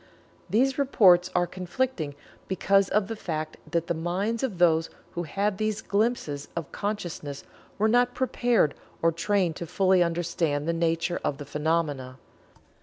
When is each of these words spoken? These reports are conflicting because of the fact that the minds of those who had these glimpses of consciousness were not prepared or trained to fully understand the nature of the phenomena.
These 0.49 0.79
reports 0.79 1.29
are 1.35 1.45
conflicting 1.45 2.15
because 2.47 2.89
of 2.89 3.07
the 3.07 3.15
fact 3.15 3.57
that 3.69 3.85
the 3.85 3.93
minds 3.93 4.41
of 4.41 4.57
those 4.57 4.89
who 5.11 5.21
had 5.29 5.59
these 5.59 5.83
glimpses 5.83 6.47
of 6.55 6.71
consciousness 6.71 7.43
were 7.77 7.87
not 7.87 8.15
prepared 8.15 8.73
or 9.03 9.11
trained 9.11 9.57
to 9.57 9.67
fully 9.67 10.01
understand 10.01 10.67
the 10.67 10.73
nature 10.73 11.21
of 11.23 11.37
the 11.37 11.45
phenomena. 11.45 12.17